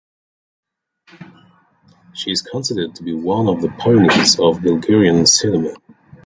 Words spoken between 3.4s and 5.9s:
of the pioneers of Bulgarian cinema.